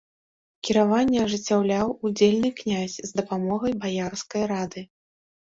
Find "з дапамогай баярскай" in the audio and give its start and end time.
3.11-4.43